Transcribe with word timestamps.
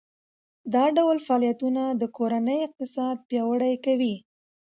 دا 0.73 0.85
ډول 0.97 1.17
فعالیتونه 1.27 1.83
د 2.01 2.03
کورنۍ 2.17 2.59
اقتصاد 2.67 3.15
پیاوړی 3.29 3.73
کوي. 3.85 4.15